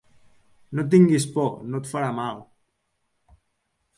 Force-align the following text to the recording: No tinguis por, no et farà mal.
No 0.79 0.85
tinguis 0.93 1.27
por, 1.35 1.51
no 1.75 1.83
et 1.83 1.91
farà 1.91 2.09
mal. 2.21 2.43